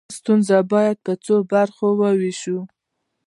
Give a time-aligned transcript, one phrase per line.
[0.17, 2.59] ستونزه باید په څو برخو وویشو.